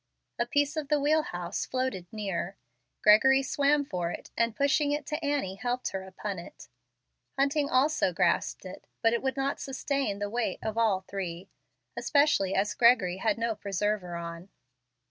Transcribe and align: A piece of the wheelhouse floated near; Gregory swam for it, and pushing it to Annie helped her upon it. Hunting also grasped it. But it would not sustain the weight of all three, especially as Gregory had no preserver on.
A 0.39 0.47
piece 0.47 0.77
of 0.77 0.87
the 0.87 0.99
wheelhouse 0.99 1.67
floated 1.67 2.07
near; 2.11 2.57
Gregory 3.03 3.43
swam 3.43 3.85
for 3.85 4.09
it, 4.09 4.31
and 4.35 4.55
pushing 4.55 4.91
it 4.91 5.05
to 5.05 5.23
Annie 5.23 5.53
helped 5.53 5.89
her 5.89 6.01
upon 6.05 6.39
it. 6.39 6.69
Hunting 7.37 7.69
also 7.69 8.11
grasped 8.11 8.65
it. 8.65 8.87
But 9.03 9.13
it 9.13 9.21
would 9.21 9.37
not 9.37 9.59
sustain 9.59 10.17
the 10.17 10.27
weight 10.27 10.57
of 10.63 10.75
all 10.75 11.01
three, 11.01 11.49
especially 11.95 12.55
as 12.55 12.73
Gregory 12.73 13.17
had 13.17 13.37
no 13.37 13.53
preserver 13.53 14.15
on. 14.15 14.49